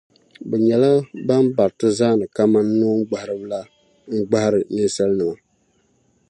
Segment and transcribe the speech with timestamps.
[0.49, 0.91] Bɛ nyɛla
[1.27, 3.59] bɛn bariti zana kaman nooŋgbahiriba la
[4.17, 5.33] n-gbahiri ninsalinima.